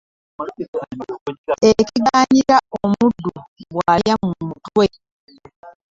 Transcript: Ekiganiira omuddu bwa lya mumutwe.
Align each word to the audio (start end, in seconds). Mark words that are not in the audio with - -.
Ekiganiira 1.79 2.57
omuddu 2.83 3.31
bwa 3.71 3.91
lya 4.01 4.15
mumutwe. 4.25 4.85